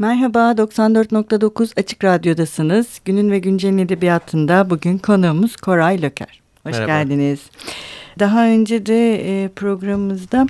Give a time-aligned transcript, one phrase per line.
[0.00, 3.00] Merhaba, 94.9 Açık Radyo'dasınız.
[3.04, 6.40] Günün ve Güncel'in edebiyatında bugün konuğumuz Koray Löker.
[6.62, 6.86] Hoş Merhaba.
[6.86, 7.40] geldiniz.
[8.18, 10.46] Daha önce de e, programımızda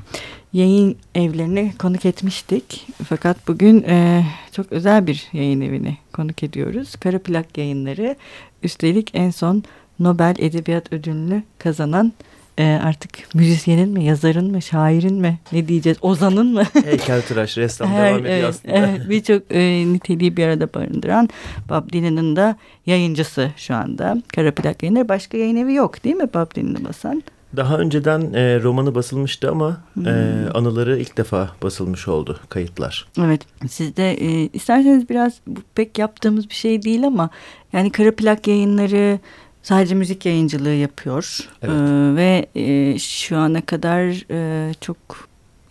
[0.52, 2.86] yayın evlerini konuk etmiştik.
[3.08, 6.96] Fakat bugün e, çok özel bir yayın evini konuk ediyoruz.
[6.96, 8.16] Kara Plak Yayınları.
[8.62, 9.62] Üstelik en son
[9.98, 12.12] Nobel Edebiyat Ödülünü kazanan
[12.60, 16.62] e, artık müzisyenin mi, yazarın mı, şairin mi, ne diyeceğiz, ozanın mı?
[16.84, 18.76] Heykeltıraş, ressam Her, devam ediyor evet, aslında.
[18.76, 19.60] Evet, Birçok e,
[19.92, 21.28] niteliği bir arada barındıran
[21.68, 24.22] Bob Dylan'ın da yayıncısı şu anda.
[24.34, 25.08] Kara Plak Yayınları.
[25.08, 27.22] Başka yayın evi yok değil mi Bob Dylan'ı basan?
[27.56, 30.06] Daha önceden e, romanı basılmıştı ama hmm.
[30.06, 33.06] e, anıları ilk defa basılmış oldu kayıtlar.
[33.18, 35.40] Evet siz de e, isterseniz biraz
[35.74, 37.30] pek yaptığımız bir şey değil ama
[37.72, 39.18] yani kara plak yayınları
[39.62, 41.74] sadece müzik yayıncılığı yapıyor evet.
[41.74, 44.96] ee, ve e, şu ana kadar e, çok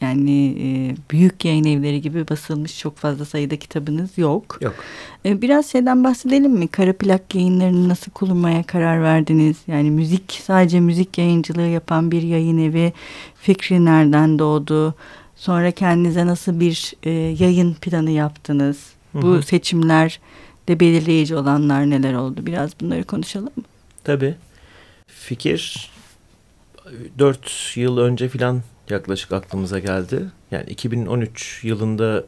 [0.01, 4.57] yani e, büyük yayın evleri gibi basılmış çok fazla sayıda kitabınız yok.
[4.61, 4.75] Yok.
[5.25, 6.67] E, biraz şeyden bahsedelim mi?
[6.67, 9.57] Kara plak yayınlarını nasıl kurmaya karar verdiniz?
[9.67, 12.93] Yani müzik sadece müzik yayıncılığı yapan bir yayın evi
[13.35, 14.95] fikri nereden doğdu?
[15.35, 18.77] Sonra kendinize nasıl bir e, yayın planı yaptınız?
[19.11, 19.21] Hı hı.
[19.21, 20.19] Bu seçimler
[20.67, 22.45] de belirleyici olanlar neler oldu?
[22.45, 23.63] Biraz bunları konuşalım mı?
[24.09, 24.35] Tabii.
[25.07, 25.91] Fikir
[27.19, 30.25] dört yıl önce filan yaklaşık aklımıza geldi.
[30.51, 32.25] Yani 2013 yılında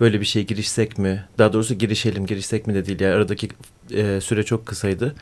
[0.00, 1.24] böyle bir şey girişsek mi?
[1.38, 3.00] Daha doğrusu girişelim, girişsek mi de değil.
[3.00, 3.48] Yani aradaki
[3.90, 5.14] e, süre çok kısaydı.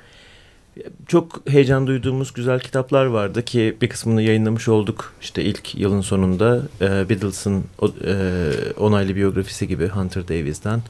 [1.06, 5.14] Çok heyecan duyduğumuz güzel kitaplar vardı ki bir kısmını yayınlamış olduk.
[5.20, 7.64] İşte ilk yılın sonunda e, Beatles'ın
[8.04, 10.82] e, onaylı biyografisi gibi Hunter Davies'den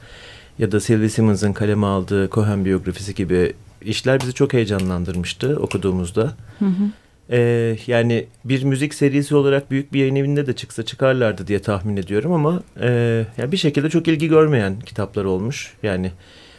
[0.57, 6.33] ya da Sylvie Simmons'ın kaleme aldığı Cohen biyografisi gibi işler bizi çok heyecanlandırmıştı okuduğumuzda.
[6.59, 6.91] Hı hı.
[7.31, 11.97] Ee, yani bir müzik serisi olarak büyük bir yayın evinde de çıksa çıkarlardı diye tahmin
[11.97, 12.89] ediyorum ama e,
[13.37, 15.73] yani bir şekilde çok ilgi görmeyen kitaplar olmuş.
[15.83, 16.11] Yani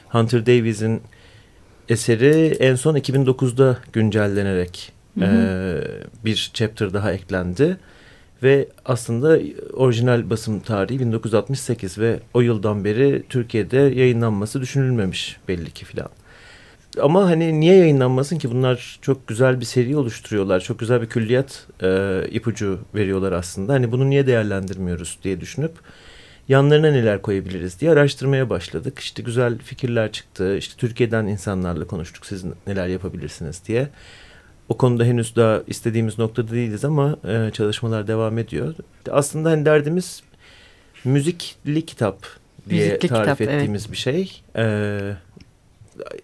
[0.08, 1.00] Hunter Davies'in
[1.88, 5.36] eseri en son 2009'da güncellenerek hı hı.
[5.36, 7.76] E, bir chapter daha eklendi.
[8.42, 9.38] Ve aslında
[9.72, 16.08] orijinal basım tarihi 1968 ve o yıldan beri Türkiye'de yayınlanması düşünülmemiş belli ki filan.
[16.98, 18.50] Ama hani niye yayınlanmasın ki?
[18.50, 20.60] Bunlar çok güzel bir seri oluşturuyorlar.
[20.60, 23.72] Çok güzel bir külliyat e, ipucu veriyorlar aslında.
[23.72, 25.72] Hani bunu niye değerlendirmiyoruz diye düşünüp
[26.48, 28.98] yanlarına neler koyabiliriz diye araştırmaya başladık.
[28.98, 30.56] İşte güzel fikirler çıktı.
[30.56, 32.26] İşte Türkiye'den insanlarla konuştuk.
[32.26, 33.88] Siz neler yapabilirsiniz diye.
[34.68, 38.74] O konuda henüz daha istediğimiz noktada değiliz ama e, çalışmalar devam ediyor.
[39.10, 40.22] Aslında hani derdimiz
[41.04, 42.26] müzikli kitap
[42.68, 43.92] diye müzikli tarif kitap, ettiğimiz evet.
[43.92, 44.42] bir şey.
[44.54, 45.16] Evet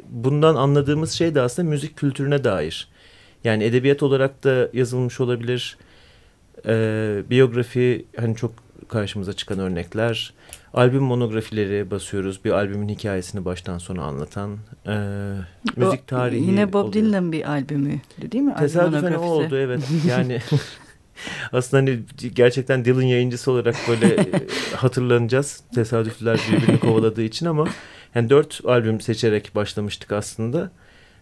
[0.08, 2.88] bundan anladığımız şey de aslında müzik kültürüne dair.
[3.44, 5.76] Yani edebiyat olarak da yazılmış olabilir.
[6.66, 8.52] Ee, biyografi hani çok
[8.88, 10.34] karşımıza çıkan örnekler.
[10.74, 12.44] Albüm monografileri basıyoruz.
[12.44, 14.58] Bir albümün hikayesini baştan sona anlatan.
[14.86, 14.96] E,
[15.76, 18.00] müzik tarihi Yine Bob Dylan bir albümü
[18.32, 18.54] değil mi?
[18.58, 19.80] Tesadüfen o oldu evet.
[20.08, 20.40] Yani
[21.52, 22.00] aslında hani
[22.34, 24.26] gerçekten Dylan yayıncısı olarak böyle e,
[24.76, 25.60] hatırlanacağız.
[25.74, 27.68] Tesadüfler birbirini kovaladığı için ama
[28.16, 30.70] yani dört albüm seçerek başlamıştık aslında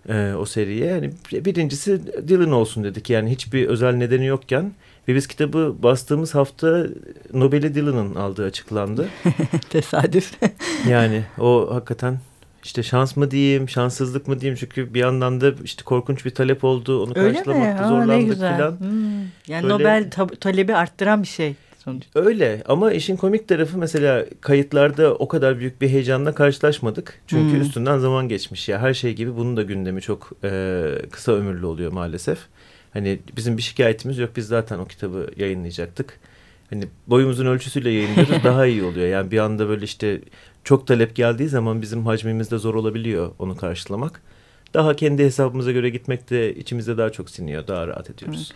[0.09, 0.87] e, o seriye.
[0.87, 3.11] Yani birincisi Dylan olsun dedik.
[3.11, 4.73] Yani hiçbir özel nedeni yokken
[5.09, 6.87] ve biz kitabı bastığımız hafta
[7.33, 9.09] Nobel'i Dylan'ın aldığı açıklandı.
[9.71, 10.33] Tesadüf.
[10.89, 12.19] yani o hakikaten
[12.65, 16.65] işte şans mı diyeyim, şanssızlık mı diyeyim çünkü bir yandan da işte korkunç bir talep
[16.65, 17.03] oldu.
[17.05, 18.81] Onu Öyle karşılamakta zorlandık falan.
[18.81, 19.21] Hmm.
[19.49, 19.69] Yani Böyle...
[19.69, 20.11] Nobel
[20.41, 21.55] talebi arttıran bir şey
[21.85, 22.05] sonuç.
[22.15, 27.21] Öyle ama işin komik tarafı mesela kayıtlarda o kadar büyük bir heyecanla karşılaşmadık.
[27.27, 27.61] Çünkü hmm.
[27.61, 28.79] üstünden zaman geçmiş ya.
[28.81, 32.39] Her şey gibi bunun da gündemi çok e, kısa ömürlü oluyor maalesef.
[32.93, 34.31] Hani bizim bir şikayetimiz yok.
[34.37, 36.21] Biz zaten o kitabı yayınlayacaktık.
[36.71, 39.07] Hani boyumuzun ölçüsüyle yayınlıyoruz daha iyi oluyor.
[39.07, 40.21] Yani bir anda böyle işte
[40.65, 44.23] çok talep geldiği zaman bizim hacmimizde zor olabiliyor onu karşılamak.
[44.75, 47.67] Daha kendi hesabımıza göre gitmek de içimizde daha çok siniyor.
[47.67, 48.53] Daha rahat ediyoruz.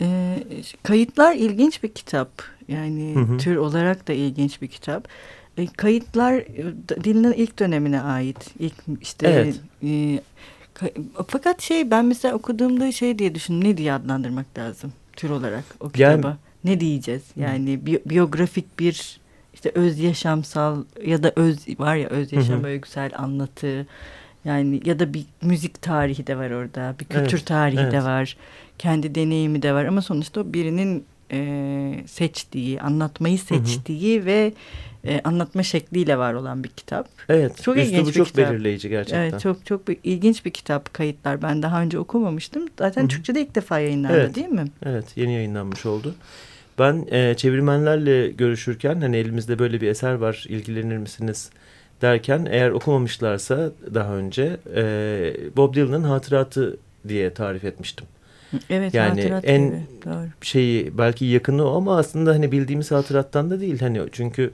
[0.00, 0.36] E,
[0.82, 2.30] kayıtlar ilginç bir kitap.
[2.70, 3.38] Yani hı hı.
[3.38, 5.08] tür olarak da ilginç bir kitap.
[5.56, 8.50] E, kayıtlar e, dilinin ilk dönemine ait.
[8.58, 9.60] İlk işte evet.
[9.84, 10.20] e,
[11.28, 13.68] fakat şey ben mesela okuduğumda şey diye düşündüm.
[13.68, 16.28] Ne diye adlandırmak lazım tür olarak o kitaba?
[16.28, 17.22] Yani, ne diyeceğiz?
[17.36, 19.20] Yani bi biyografik bir
[19.54, 22.66] işte öz yaşamsal ya da öz var ya öz yaşam hı hı.
[22.66, 23.86] öyküsel anlatı
[24.44, 27.92] yani ya da bir müzik tarihi de var orada bir kültür evet, tarihi evet.
[27.92, 28.36] de var
[28.78, 34.26] kendi deneyimi de var ama sonuçta birinin e, seçtiği anlatmayı seçtiği hı hı.
[34.26, 34.52] ve
[35.04, 37.08] e, anlatma şekliyle var olan bir kitap.
[37.28, 37.62] Evet.
[37.62, 38.50] Çok ilginç bir çok kitap.
[38.50, 39.20] belirleyici gerçekten.
[39.20, 41.42] Evet, çok çok bir, ilginç bir kitap kayıtlar.
[41.42, 42.68] Ben daha önce okumamıştım.
[42.78, 43.08] Zaten Hı -hı.
[43.08, 44.34] Türkçe'de ilk defa yayınlandı evet.
[44.34, 44.64] değil mi?
[44.86, 46.14] Evet, yeni yayınlanmış oldu.
[46.78, 51.50] Ben e, çevirmenlerle görüşürken hani elimizde böyle bir eser var ilgilenir misiniz
[52.02, 54.82] derken eğer okumamışlarsa daha önce e,
[55.56, 56.76] Bob Dylan'ın hatıratı
[57.08, 58.06] diye tarif etmiştim.
[58.70, 59.80] Evet yani hatırat en gibi.
[60.04, 60.28] Doğru.
[60.42, 64.50] şeyi belki yakını o ama aslında hani bildiğimiz hatırattan da değil hani çünkü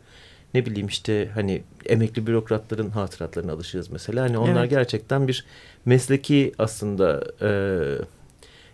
[0.54, 4.70] ne bileyim işte hani emekli bürokratların hatıratlarına alışığız mesela hani onlar Evet.
[4.70, 5.44] gerçekten bir
[5.84, 7.50] mesleki aslında e,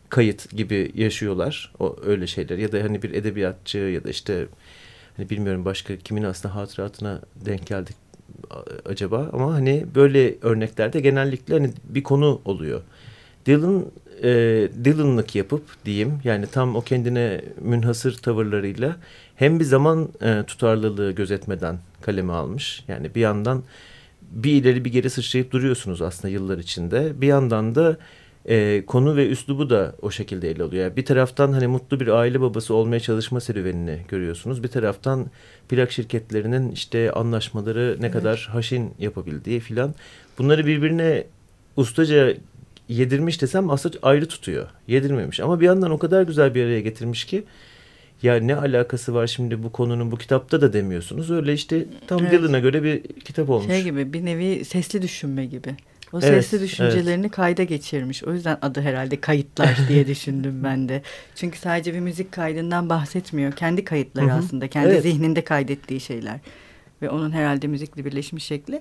[0.08, 4.46] kayıt gibi yaşıyorlar o öyle şeyler ya da hani bir edebiyatçı ya da işte
[5.16, 7.96] hani bilmiyorum başka kimin aslında hatıratına denk geldik
[8.86, 12.80] acaba ama hani böyle örneklerde genellikle hani bir konu oluyor.
[13.46, 13.86] Dylan
[14.22, 14.28] e,
[14.84, 18.96] Dylan'lık yapıp diyeyim yani tam o kendine münhasır tavırlarıyla
[19.36, 22.84] hem bir zaman e, tutarlılığı gözetmeden kaleme almış.
[22.88, 23.62] Yani bir yandan
[24.30, 27.20] bir ileri bir geri sıçrayıp duruyorsunuz aslında yıllar içinde.
[27.20, 27.96] Bir yandan da
[28.48, 30.84] e, konu ve üslubu da o şekilde ele alıyor.
[30.84, 34.62] Yani bir taraftan hani mutlu bir aile babası olmaya çalışma serüvenini görüyorsunuz.
[34.62, 35.26] Bir taraftan
[35.69, 38.12] plak şirketlerinin işte anlaşmaları ne Evet.
[38.12, 39.94] kadar haşin yapabildiği filan.
[40.38, 41.24] Bunları birbirine
[41.76, 42.34] ustaca
[42.88, 44.69] yedirmiş desem aslında ayrı tutuyor.
[44.87, 47.44] Yedirmemiş ama bir yandan o kadar güzel bir araya getirmiş ki
[48.23, 51.31] ya ne alakası var şimdi bu konunun bu kitapta da demiyorsunuz.
[51.31, 52.32] Öyle işte tam Evet.
[52.32, 53.67] Dylan'a göre bir kitap olmuş.
[53.67, 55.76] Şey gibi bir nevi sesli düşünme gibi.
[56.12, 58.25] O Evet, sesli düşüncelerini kayda geçirmiş.
[58.25, 61.02] O yüzden adı herhalde kayıtlar diye düşündüm ben de.
[61.34, 63.52] Çünkü sadece bir müzik kaydından bahsetmiyor.
[63.52, 64.34] Kendi kayıtları Hı hı.
[64.34, 64.69] aslında.
[64.69, 65.02] Kendi Evet.
[65.02, 66.38] zihninde kaydettiği şeyler.
[67.02, 68.81] Ve onun herhalde müzikle birleşmiş şekli.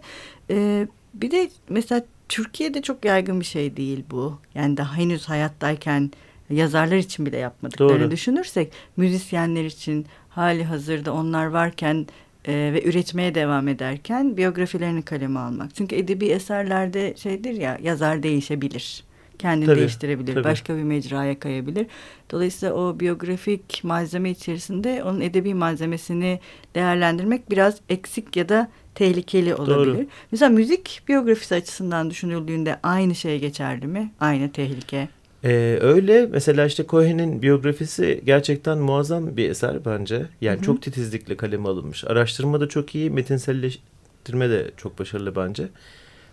[0.49, 4.39] Ee, bir de mesela Türkiye'de çok yaygın bir şey değil bu.
[4.55, 6.11] Yani daha henüz hayattayken
[6.49, 8.11] yazarlar için bile yapmadıklarını Doğru.
[8.11, 12.07] düşünürsek müzisyenler için hali hazırda onlar varken
[12.45, 15.75] e, ve üretmeye devam ederken biyografilerini kaleme almak.
[15.75, 19.03] Çünkü edebi eserlerde şeydir ya yazar değişebilir.
[19.41, 20.33] Kendini Tabii, değiştirebilir.
[20.33, 20.43] tabii.
[20.43, 21.87] Başka bir mecraya kayabilir.
[22.31, 26.39] Dolayısıyla o biyografik malzeme içerisinde onun edebi malzemesini
[26.75, 29.95] değerlendirmek biraz eksik ya da tehlikeli olabilir.
[29.97, 30.05] Doğru.
[30.31, 34.11] Mesela müzik biyografisi açısından düşünüldüğünde aynı şey geçerli mi?
[34.19, 35.09] Aynı tehlike.
[35.43, 40.25] Ee, öyle mesela işte Cohen'in biyografisi gerçekten muazzam bir eser bence.
[40.41, 40.65] Yani Hı hı.
[40.65, 42.03] çok titizlikle kaleme alınmış.
[42.03, 45.67] Araştırma da çok iyi, metinselleştirme de çok başarılı bence.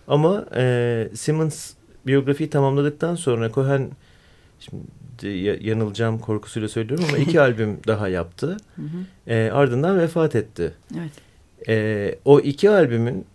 [0.07, 1.73] Ama e, Simmons
[2.07, 3.89] biyografiyi tamamladıktan sonra Cohen
[4.59, 4.83] şimdi
[5.37, 8.57] ya- yanılacağım korkusuyla söylüyorum ama iki albüm daha yaptı.
[8.75, 9.31] Hı hı.
[9.33, 10.73] E, ardından vefat etti.
[10.99, 11.11] Evet.
[11.67, 13.25] Ee, o iki albümün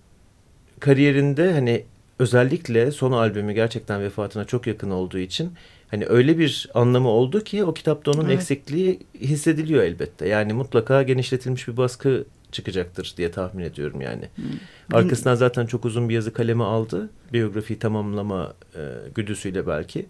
[0.81, 1.85] kariyerinde hani
[2.19, 5.53] özellikle son albümü gerçekten vefatına çok yakın olduğu için
[5.89, 8.35] hani öyle bir anlamı oldu ki o kitapta onun Evet.
[8.35, 10.29] eksikliği hissediliyor elbette.
[10.29, 12.25] Yani mutlaka genişletilmiş bir baskı
[12.55, 14.29] çıkacaktır diye tahmin ediyorum yani.
[14.37, 14.97] Hı.
[14.97, 17.11] Arkasından zaten çok uzun bir yazı kaleme aldı.
[17.33, 18.81] Biyografiyi tamamlama e,
[19.15, 20.07] güdüsüyle belki.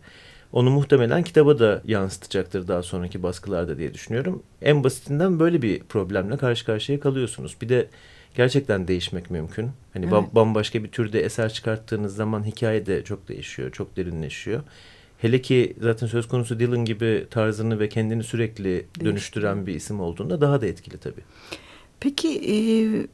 [0.52, 4.42] Onu muhtemelen kitaba da yansıtacaktır daha sonraki baskılarda diye düşünüyorum.
[4.62, 7.56] En basitinden böyle bir problemle karşı karşıya kalıyorsunuz.
[7.62, 7.88] Bir de
[8.34, 9.70] gerçekten değişmek mümkün.
[9.92, 10.34] Hani Evet.
[10.34, 14.62] bambaşka bir türde eser çıkarttığınız zaman hikaye de çok değişiyor, çok derinleşiyor.
[15.18, 20.40] Hele ki zaten söz konusu Dylan gibi tarzını ve kendini sürekli dönüştüren bir isim olduğunda
[20.40, 21.22] daha da etkili tabii.
[22.04, 22.54] Peki e,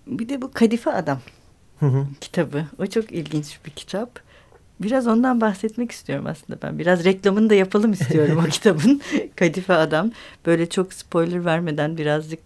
[0.06, 1.18] bir de bu Kadife Adam
[1.80, 2.06] Hı hı.
[2.20, 2.64] kitabı.
[2.78, 4.20] O çok ilginç bir kitap.
[4.80, 6.78] Biraz ondan bahsetmek istiyorum aslında ben.
[6.78, 9.00] Biraz reklamını da yapalım istiyorum o kitabın.
[9.36, 10.12] Kadife Adam.
[10.46, 12.40] Böyle çok spoiler vermeden birazcık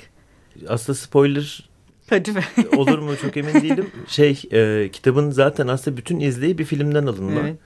[0.69, 1.69] Aslında spoiler
[2.09, 2.45] Kadife.
[2.77, 3.91] olur mu çok emin değilim.
[4.09, 7.41] Şey e, kitabın zaten aslında bütün izleyi bir filmden alınma.
[7.41, 7.57] Evet.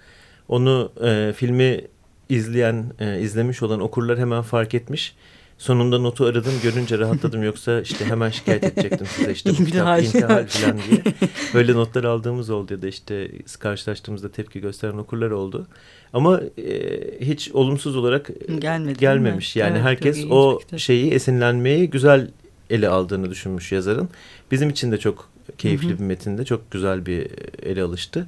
[0.49, 1.80] Onu e, filmi
[2.28, 5.14] izleyen, e, izlemiş olan okurlar hemen fark etmiş.
[5.59, 10.05] Sonunda notu aradım görünce rahatladım yoksa işte hemen şikayet edecektim size işte bu kitap İntihal.
[10.05, 11.03] intihal falan diye.
[11.55, 15.67] Böyle notlar aldığımız oldu ya da işte karşılaştığımızda tepki gösteren okurlar oldu.
[16.12, 19.57] Ama e, hiç olumsuz olarak e, Gelmedi, gelmemiş.
[19.57, 19.61] mi?
[19.61, 22.31] Yani Evet, herkes o şeyi esinlenmeyi güzel
[22.71, 24.09] ele aldığını düşünmüş yazarın.
[24.50, 25.99] Bizim için de çok keyifli Hı hı.
[25.99, 27.27] bir metinde çok güzel bir
[27.62, 28.27] ele alıştı.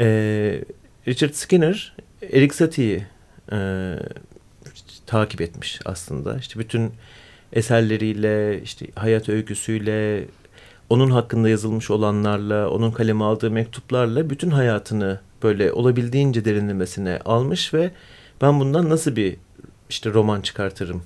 [0.00, 0.60] Ee,
[1.08, 1.96] Richard Skinner
[2.32, 3.06] Erik Satie'yi
[3.52, 3.56] e,
[5.06, 6.38] takip etmiş aslında.
[6.38, 6.92] İşte bütün
[7.52, 10.24] eserleriyle, işte hayat öyküsüyle,
[10.90, 17.90] onun hakkında yazılmış olanlarla, onun kaleme aldığı mektuplarla bütün hayatını böyle olabildiğince derinlemesine almış ve
[18.40, 19.36] ben bundan nasıl bir
[19.90, 21.02] işte roman çıkartırım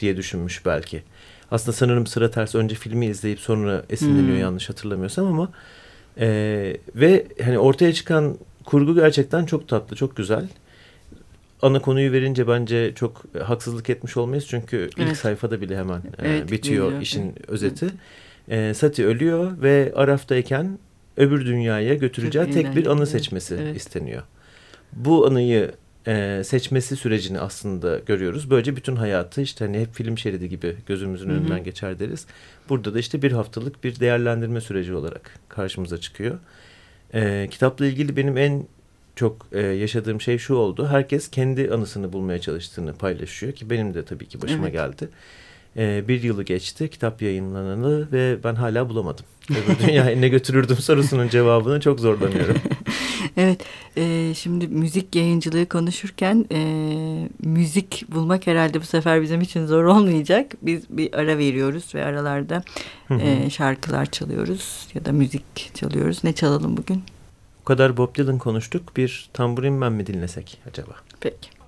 [0.00, 1.02] diye düşünmüş belki.
[1.50, 4.40] Aslında sanırım sıra ters önce filmi izleyip sonra esinleniyor Hmm.
[4.40, 5.48] yanlış hatırlamıyorsam ama
[6.18, 6.28] e,
[6.94, 10.48] ve hani ortaya çıkan kurgu gerçekten çok tatlı, çok güzel.
[11.62, 15.16] Ana konuyu verince bence çok haksızlık etmiş olmayız çünkü ilk Evet.
[15.16, 17.02] sayfada bile hemen e, Evet, bitiyor geliyor.
[17.02, 17.48] işin Evet.
[17.48, 17.86] özeti.
[18.48, 20.78] E, Sati ölüyor ve Araf'tayken
[21.16, 23.76] öbür dünyaya götüreceği Çok tek bir anı seçmesi Evet.
[23.76, 24.22] isteniyor.
[24.92, 25.72] Bu anıyı
[26.06, 28.50] e, seçmesi sürecini aslında görüyoruz.
[28.50, 31.36] Böylece bütün hayatı işte hani hep film şeridi gibi gözümüzün Hı -hı.
[31.36, 32.26] önünden geçer deriz.
[32.68, 36.38] Burada da işte bir haftalık bir değerlendirme süreci olarak karşımıza çıkıyor.
[37.14, 38.66] E, kitapla ilgili benim en
[39.16, 40.86] çok e, yaşadığım şey şu oldu.
[40.86, 44.72] Herkes kendi anısını bulmaya çalıştığını paylaşıyor ki benim de tabii ki başıma evet.
[44.72, 45.08] geldi.
[45.76, 49.24] E, bir yılı geçti kitap yayınlanalı ve ben hala bulamadım.
[49.50, 52.56] Öbür dünyaya ne götürürdüm sorusunun cevabını çok zorlanıyorum.
[53.36, 53.60] evet
[53.96, 60.52] e, şimdi müzik yayıncılığı konuşurken e, müzik bulmak herhalde bu sefer bizim için zor olmayacak.
[60.62, 62.62] Biz bir ara veriyoruz ve aralarda
[63.10, 66.24] e, şarkılar çalıyoruz ya da müzik çalıyoruz.
[66.24, 67.02] Ne çalalım bugün?
[67.62, 68.96] O kadar Bob Dylan konuştuk.
[68.96, 70.92] Bir tamburin ben mi dinlesek acaba?
[71.20, 71.61] Peki.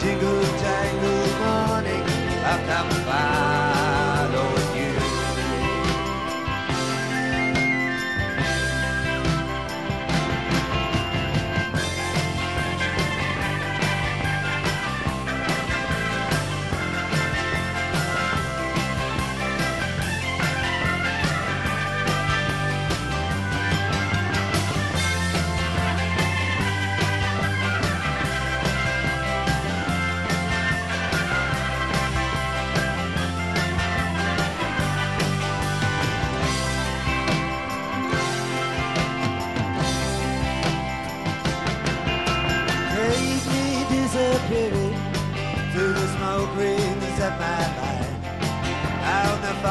[0.00, 0.43] jingle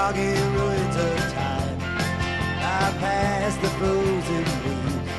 [0.03, 1.77] foggy ruins of time.
[2.59, 5.11] I pass the frozen leaves,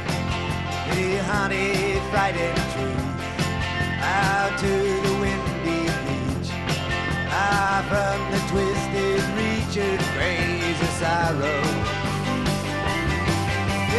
[0.90, 1.72] the honey
[2.10, 3.22] frightened trees,
[4.02, 4.74] out to
[5.04, 6.50] the windy beach,
[7.32, 11.62] out from the twisted reach of crazy sorrow.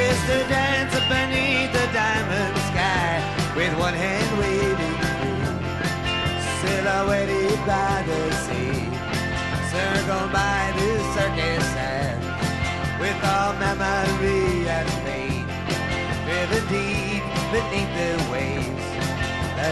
[0.05, 3.11] Is the dancer beneath the diamond sky,
[3.57, 5.45] with one hand waving free,
[6.61, 8.85] silhouetted by the sea,
[9.71, 10.54] circled by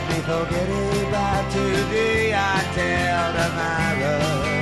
[0.04, 0.70] let me forget
[1.08, 2.34] about today.
[2.36, 4.53] I tell tomorrow.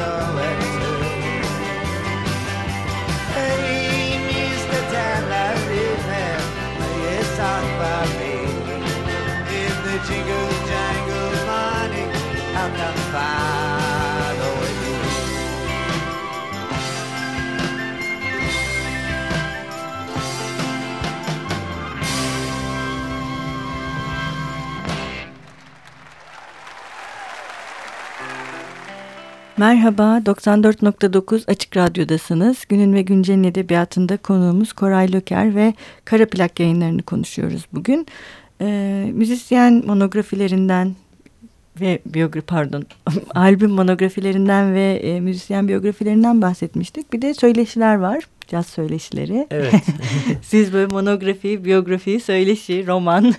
[0.00, 0.39] love.
[29.60, 32.64] Merhaba, 94.9 Açık Radyo'dasınız.
[32.68, 35.74] Günün ve Güncel'in edebiyatında konuğumuz Koray Löker ve
[36.04, 38.06] Kara Plak yayınlarını konuşuyoruz bugün.
[38.60, 40.94] Ee, müzisyen monografilerinden
[41.80, 42.84] ve biyografi pardon
[43.34, 47.12] albüm monografilerinden ve e, müzisyen biyografilerinden bahsetmiştik.
[47.12, 48.24] Bir de söyleşiler var.
[48.50, 49.46] Caz söyleşileri.
[49.50, 49.74] Evet.
[50.42, 53.34] Siz böyle monografi, biyografi, söyleşi, roman.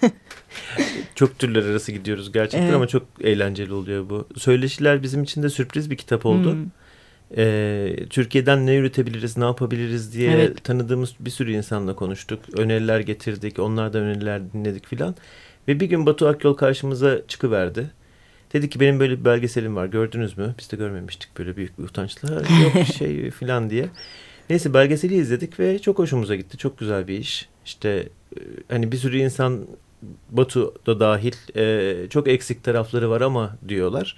[1.15, 2.75] çok türler arası gidiyoruz gerçekten evet.
[2.75, 4.27] ama çok eğlenceli oluyor bu.
[4.37, 6.53] Söyleşiler bizim için de sürpriz bir kitap oldu.
[6.53, 6.65] Hmm.
[7.37, 10.63] Ee, Türkiye'den ne üretebiliriz, ne yapabiliriz diye evet.
[10.63, 12.39] tanıdığımız bir sürü insanla konuştuk.
[12.57, 15.15] Öneriler getirdik, onlardan öneriler dinledik filan.
[15.67, 17.91] Ve bir gün Batu Akyol karşımıza çıkıverdi.
[18.53, 20.55] Dedi ki benim böyle bir belgeselim var gördünüz mü?
[20.59, 22.33] Biz de görmemiştik böyle büyük bir utançla.
[22.33, 23.89] Yok şey filan diye.
[24.51, 26.57] Neyse belgeseli izledik ve çok hoşumuza gitti.
[26.57, 27.49] Çok güzel bir iş.
[27.65, 28.09] İşte
[28.69, 29.67] hani bir sürü insan
[30.29, 34.17] Batu da dahil e, çok eksik tarafları var ama diyorlar.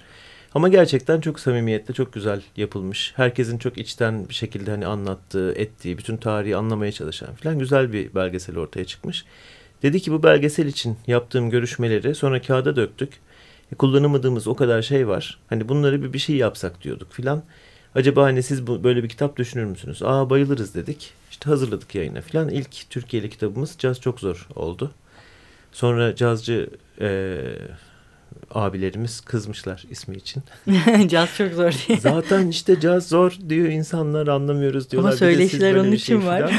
[0.54, 3.12] Ama gerçekten çok samimiyetle çok güzel yapılmış.
[3.16, 8.14] Herkesin çok içten bir şekilde hani anlattığı, ettiği, bütün tarihi anlamaya çalışan falan güzel bir
[8.14, 9.24] belgesel ortaya çıkmış.
[9.82, 13.12] Dedi ki bu belgesel için yaptığım görüşmeleri sonra kağıda döktük.
[13.72, 15.38] E, kullanamadığımız o kadar şey var.
[15.48, 17.42] Hani bunları bir, bir şey yapsak diyorduk filan.
[17.94, 20.02] Acaba hani siz bu, böyle bir kitap düşünür müsünüz?
[20.02, 21.12] Aa bayılırız dedik.
[21.30, 22.48] İşte hazırladık yayına filan.
[22.48, 24.90] İlk Türkiye'li kitabımız Caz Çok Zor oldu.
[25.72, 26.70] Sonra cazcı
[27.00, 27.38] e,
[28.50, 30.42] abilerimiz kızmışlar ismi için.
[31.08, 31.98] caz çok zor diye.
[31.98, 35.10] Zaten işte caz zor diyor insanlar anlamıyoruz diyorlar.
[35.10, 36.52] Ama söyleşiler onun için şey var.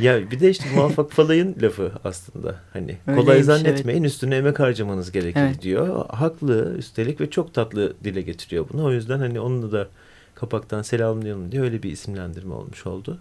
[0.00, 2.54] ya bir de işte muvaffak falayın lafı aslında.
[2.72, 4.12] Hani Öyleymiş, kolay zannetmeyin evet.
[4.12, 5.62] üstüne emek harcamanız gerekir evet.
[5.62, 6.06] diyor.
[6.08, 8.84] Haklı üstelik ve çok tatlı dile getiriyor bunu.
[8.84, 9.88] O yüzden hani onu da
[10.36, 13.18] kapaktan selamlayalım diye öyle bir isimlendirme olmuş oldu.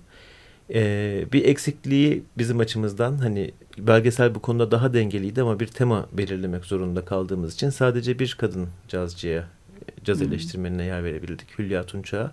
[0.73, 6.65] Ee, bir eksikliği bizim açımızdan hani belgesel bu konuda daha dengeliydi ama bir tema belirlemek
[6.65, 9.47] zorunda kaldığımız için sadece bir kadın cazcıya,
[10.03, 10.27] caz hmm.
[10.27, 11.59] eleştirmenine yer verebildik.
[11.59, 12.31] Hülya Tunç'a.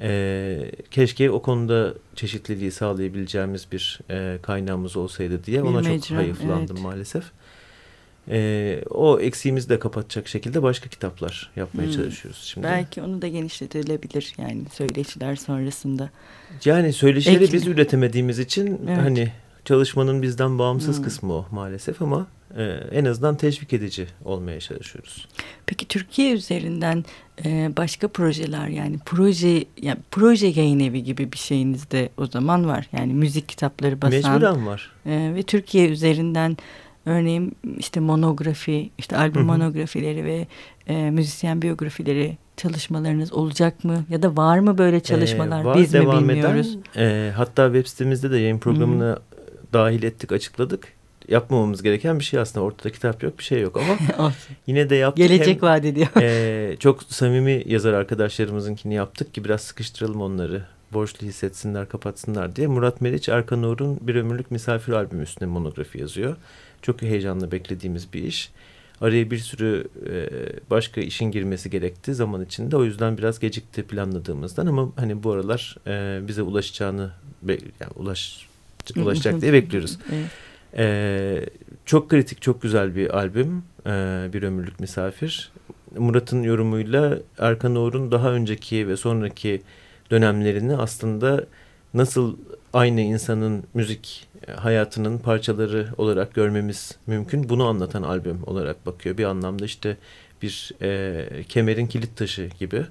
[0.00, 6.18] Ee, keşke o konuda çeşitliliği sağlayabileceğimiz bir e, kaynağımız olsaydı diye bir ona mecra, çok
[6.18, 6.82] hayıflandım evet.
[6.82, 7.24] maalesef.
[8.30, 11.92] Ee, o eksiğimizi de kapatacak şekilde başka kitaplar yapmaya hmm.
[11.92, 12.66] çalışıyoruz şimdi.
[12.66, 16.10] Belki onu da genişletilebilir yani söyleşiler sonrasında.
[16.64, 17.52] Yani söyleşileri Ek...
[17.52, 18.98] biz üretemediğimiz için evet.
[18.98, 19.32] hani
[19.64, 21.04] çalışmanın bizden bağımsız hmm.
[21.04, 22.62] kısmı o maalesef ama e,
[22.92, 25.28] en azından teşvik edici olmaya çalışıyoruz.
[25.66, 27.04] Peki Türkiye üzerinden
[27.44, 32.66] e, başka projeler yani proje yani proje yayın evi gibi bir şeyiniz de o zaman
[32.66, 32.88] var.
[32.92, 34.32] Yani müzik kitapları basan.
[34.32, 34.92] Mecburen var.
[35.06, 36.56] E, ve Türkiye üzerinden
[37.08, 40.46] örneğin işte monografi, işte albüm monografileri ve
[40.86, 44.04] e, müzisyen biyografileri çalışmalarınız olacak mı?
[44.10, 45.60] Ya da var mı böyle çalışmalar?
[45.62, 46.78] Ee, var, Biz devam mi bilmiyoruz?
[46.94, 49.72] Eden, e, hatta web sitemizde de yayın programını Hı -hı.
[49.72, 50.88] dahil ettik, açıkladık.
[51.28, 52.66] Yapmamamız gereken bir şey aslında.
[52.66, 54.32] Ortada kitap yok, bir şey yok ama
[54.66, 55.28] yine de yaptık.
[55.28, 56.08] Gelecek Hem, vaat ediyor.
[56.22, 60.62] e, çok samimi yazar arkadaşlarımızınkini yaptık ki biraz sıkıştıralım onları.
[60.92, 62.66] Borçlu hissetsinler, kapatsınlar diye.
[62.66, 66.36] Murat Meriç, Erkan Uğur'un Bir Ömürlük Misafir albümü üstüne monografi yazıyor.
[66.82, 68.50] Çok heyecanla beklediğimiz bir iş.
[69.00, 70.28] Araya bir sürü e,
[70.70, 72.76] başka işin girmesi gerekti zaman içinde.
[72.76, 77.10] O yüzden biraz gecikti planladığımızdan ama hani bu aralar e, bize ulaşacağını
[77.80, 78.48] yani ulaş
[78.96, 79.98] ulaşacak diye bekliyoruz.
[80.76, 81.46] E,
[81.84, 83.62] çok kritik, çok güzel bir albüm.
[84.32, 85.52] Bir ömürlük misafir.
[85.96, 89.62] Murat'ın yorumuyla Erkan Oğur'un daha önceki ve sonraki
[90.10, 91.46] dönemlerini aslında
[91.94, 92.36] nasıl
[92.72, 97.48] aynı insanın müzik hayatının parçaları olarak görmemiz mümkün.
[97.48, 99.18] Bunu anlatan albüm olarak bakıyor.
[99.18, 99.96] Bir anlamda işte
[100.42, 102.86] bir e, kemerin kilit taşı gibi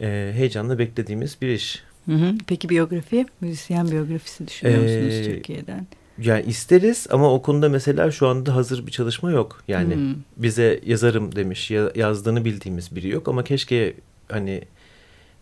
[0.00, 1.82] e, heyecanla beklediğimiz bir iş.
[2.06, 2.34] Hı hı.
[2.46, 5.86] Peki biyografi, müzisyen biyografisi düşünüyor musunuz ee, Türkiye'den?
[6.18, 9.62] Yani isteriz ama o konuda mesela şu anda hazır bir çalışma yok.
[9.68, 10.14] Yani hmm.
[10.36, 13.94] bize yazarım demiş, ya, yazdığını bildiğimiz biri yok ama keşke
[14.28, 14.62] hani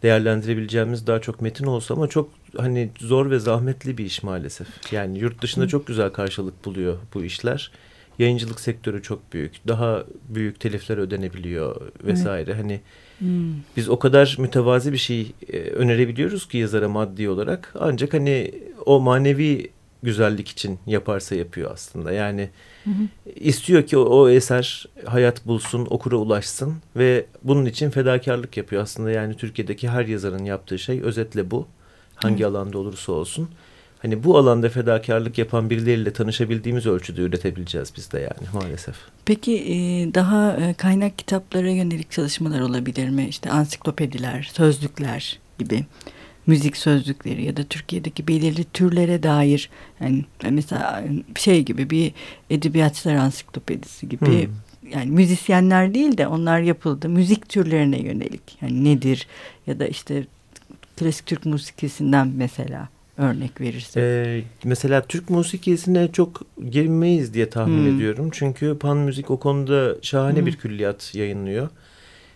[0.04, 4.92] değerlendirebileceğimiz daha çok metin olsa ama çok hani zor ve zahmetli bir iş maalesef.
[4.92, 7.70] Yani yurt dışında çok güzel karşılık buluyor bu işler.
[8.18, 9.68] Yayıncılık sektörü çok büyük.
[9.68, 12.50] Daha büyük telifler ödenebiliyor vesaire.
[12.50, 12.62] Evet.
[12.62, 12.80] Hani
[13.18, 13.54] hmm.
[13.76, 17.74] biz o kadar mütevazi bir şey e, önerebiliyoruz ki yazara maddi olarak.
[17.78, 18.54] Ancak hani
[18.86, 19.70] o manevi
[20.04, 22.12] güzellik için yaparsa yapıyor aslında.
[22.12, 22.50] Yani
[22.84, 23.30] hı hı.
[23.36, 29.10] istiyor ki o, o eser hayat bulsun, okura ulaşsın ve bunun için fedakarlık yapıyor aslında.
[29.10, 31.66] Yani Türkiye'deki her yazarın yaptığı şey özetle bu.
[32.14, 32.48] Hangi hı.
[32.48, 33.48] alanda olursa olsun.
[33.98, 38.94] Hani bu alanda fedakarlık yapan birileriyle tanışabildiğimiz ölçüde üretebileceğiz biz de yani maalesef.
[39.24, 43.26] Peki daha kaynak kitaplara yönelik çalışmalar olabilir mi?
[43.28, 45.84] İşte ansiklopediler, sözlükler gibi
[46.46, 51.04] müzik sözlükleri ya da Türkiye'deki belirli türlere dair yani mesela
[51.36, 52.12] şey gibi bir
[52.50, 54.90] edebiyatçılar ansiklopedisi gibi hmm.
[54.92, 59.26] yani müzisyenler değil de onlar yapıldı müzik türlerine yönelik yani nedir
[59.66, 60.26] ya da işte
[60.96, 64.00] klasik Türk musikisinden mesela örnek verirse.
[64.00, 67.96] Ee, mesela Türk musikisine çok girmeyiz diye tahmin hmm.
[67.96, 68.28] ediyorum.
[68.32, 70.46] Çünkü pan müzik o konuda şahane hmm.
[70.46, 71.68] bir külliyat yayınlıyor.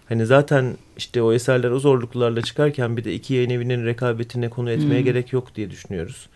[0.09, 4.71] Hani zaten işte o eserler o zorluklarla çıkarken bir de iki yayın evinin rekabetine konu
[4.71, 5.05] etmeye hmm.
[5.05, 6.29] gerek yok diye düşünüyoruz.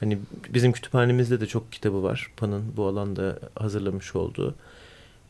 [0.00, 0.18] Hani
[0.54, 2.30] bizim kütüphanemizde de çok kitabı var.
[2.36, 4.54] Pan'ın bu alanda hazırlamış olduğu.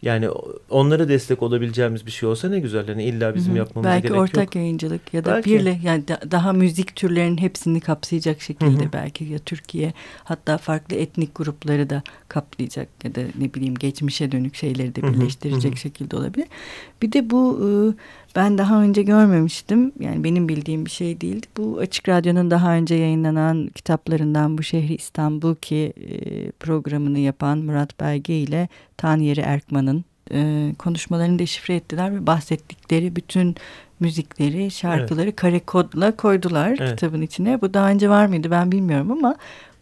[0.03, 0.29] Yani
[0.71, 2.87] onlara destek olabileceğimiz bir şey olsa ne güzel.
[2.87, 3.59] Hani illa bizim Hı-hı.
[3.59, 4.27] yapmamız belki gerek yok.
[4.27, 5.51] Belki ortak yayıncılık ya da belki.
[5.51, 8.93] birle yani da, daha müzik türlerinin hepsini kapsayacak şekilde Hı-hı.
[8.93, 9.93] belki ya Türkiye
[10.25, 15.73] hatta farklı etnik grupları da kaplayacak ya da ne bileyim geçmişe dönük şeyleri de birleştirecek
[15.73, 15.81] Hı-hı.
[15.81, 16.47] şekilde olabilir.
[17.03, 17.95] Bir de bu ıı,
[18.39, 19.93] ben daha önce görmemiştim.
[20.01, 21.47] Yani benim bildiğim bir şey değildi.
[21.57, 28.01] Bu Açık Radyo'nun daha önce yayınlanan kitaplarından bu Şehri İstanbul ki e, programını yapan Murat
[28.01, 33.57] Belge ile Tanyeri Erkman'ın e, konuşmalarını deşifre ettiler ve bahsettikleri bütün
[34.01, 35.37] müzikleri, şarkıları evet.
[35.37, 36.91] kare kodla koydular evet.
[36.91, 37.61] kitabın içine.
[37.61, 39.37] Bu daha önce var mıydı ben bilmiyorum ama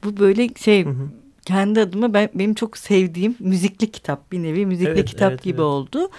[0.05, 1.09] bu böyle şey hı hı.
[1.45, 5.55] kendi adıma ben, benim çok sevdiğim müzikli kitap bir nevi müzikli evet, kitap evet, gibi
[5.55, 5.61] evet.
[5.61, 6.11] oldu.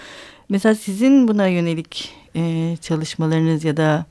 [0.50, 4.06] Mesela sizin buna yönelik e, çalışmalarınız ya da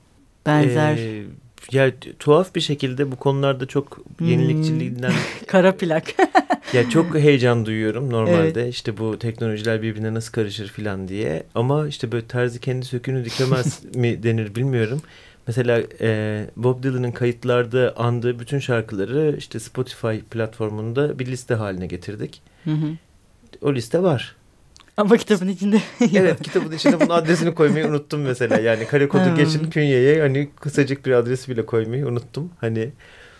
[0.47, 0.97] benzer...
[0.97, 1.25] Ee,
[1.73, 4.29] ya tuhaf bir şekilde bu konularda çok hmm.
[4.29, 5.13] yenilikçiliğinden...
[5.47, 6.05] Kara plak.
[6.73, 8.63] ya çok heyecan duyuyorum normalde.
[8.63, 8.75] Evet.
[8.75, 11.43] İşte bu teknolojiler birbirine nasıl karışır filan diye.
[11.55, 15.03] Ama işte böyle terzi kendi sökünü dikemez mi denir bilmiyorum.
[15.47, 22.43] Mesela e, Bob Dylan'ın kayıtlarda andığı bütün şarkıları işte Spotify platformunda bir liste haline getirdik.
[22.65, 22.89] Hı hı.
[23.63, 24.36] O liste var.
[24.97, 25.81] Ama kitabın içinde.
[26.15, 28.61] evet kitabın içinde bunun adresini koymayı unuttum mesela.
[28.61, 32.51] Yani kare kodu geçin künyeye hani kısacık bir adresi bile koymayı unuttum.
[32.61, 32.91] Hani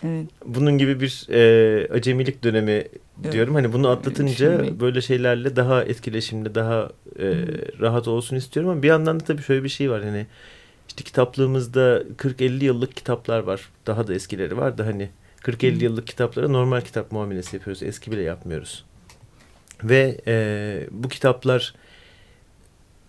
[0.03, 0.27] evet.
[0.45, 3.31] bunun gibi bir e, acemilik dönemi evet.
[3.31, 3.55] diyorum.
[3.55, 4.79] Hani bunu atlatınca Şimdi...
[4.79, 6.89] böyle şeylerle daha etkileşimli, daha
[7.19, 7.81] e, hmm.
[7.81, 8.71] rahat olsun istiyorum.
[8.71, 10.03] Ama bir yandan da tabii şöyle bir şey var.
[10.03, 10.27] Hani
[10.87, 13.69] işte kitaplığımızda 40-50 yıllık kitaplar var.
[13.87, 15.09] Daha da eskileri var da hani
[15.41, 15.79] 40-50 hmm.
[15.79, 17.83] yıllık kitaplara normal kitap muamelesi yapıyoruz.
[17.83, 18.86] Eski bile yapmıyoruz.
[19.83, 21.73] Ve e, bu kitaplar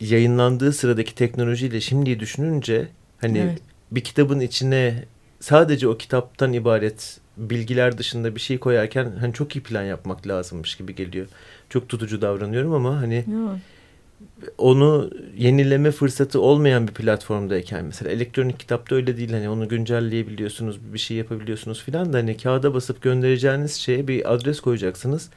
[0.01, 2.89] yayınlandığı sıradaki teknolojiyle şimdiyi düşününce
[3.21, 3.59] hani evet.
[3.91, 5.05] bir kitabın içine
[5.41, 10.77] sadece o kitaptan ibaret bilgiler dışında bir şey koyarken hani çok iyi plan yapmak lazımmış
[10.77, 11.27] gibi geliyor.
[11.69, 13.57] Çok tutucu davranıyorum ama hani Yok.
[14.59, 20.99] onu yenileme fırsatı olmayan bir platformdayken mesela elektronik kitapta öyle değil hani onu güncelleyebiliyorsunuz bir
[20.99, 25.31] şey yapabiliyorsunuz filan da hani kağıda basıp göndereceğiniz şeye bir adres koyacaksınız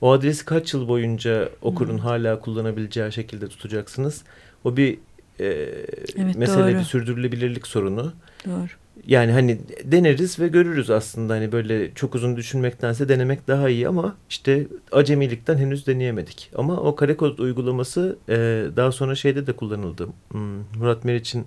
[0.00, 1.98] o adresi kaç yıl boyunca okurun hmm.
[1.98, 4.22] hala kullanabileceği şekilde tutacaksınız.
[4.64, 4.98] O bir
[5.40, 5.46] e,
[6.16, 6.78] evet, mesele doğru.
[6.78, 8.12] bir sürdürülebilirlik sorunu.
[8.46, 8.68] Doğru.
[9.06, 14.16] Yani hani deneriz ve görürüz aslında hani böyle çok uzun düşünmektense denemek daha iyi ama
[14.30, 16.50] işte acemilikten henüz deneyemedik.
[16.54, 18.36] Ama o kare kod uygulaması e,
[18.76, 20.08] daha sonra şeyde de kullanıldı.
[20.30, 21.46] Hmm, Murat Meriç'in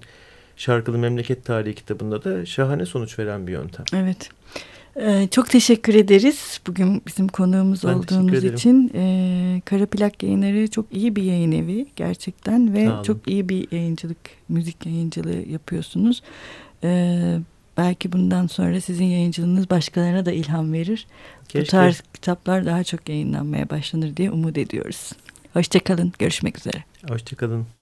[0.56, 3.86] Şarkılı Memleket Tarihi kitabında da şahane sonuç veren bir yöntem.
[3.96, 4.30] Evet.
[4.95, 8.91] Ee, çok teşekkür ederiz bugün bizim konuğumuz ben olduğunuz için.
[8.95, 14.17] Ee, Kara Plak Yayınları çok iyi bir yayın evi gerçekten ve çok iyi bir yayıncılık,
[14.49, 16.21] müzik yayıncılığı yapıyorsunuz.
[16.84, 17.38] Ee,
[17.77, 21.08] belki bundan sonra sizin yayıncılığınız başkalarına da ilham verir.
[21.47, 21.62] Keşke.
[21.62, 25.12] Bu tarz kitaplar daha çok yayınlanmaya başlanır diye umut ediyoruz.
[25.54, 26.84] Hoşçakalın, görüşmek üzere.
[27.10, 27.81] Hoşçakalın.